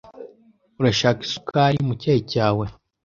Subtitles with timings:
[0.79, 2.65] Urashaka isukari mucyayi cyawe?